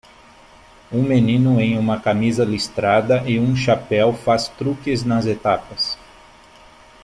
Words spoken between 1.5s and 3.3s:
em uma camisa listrada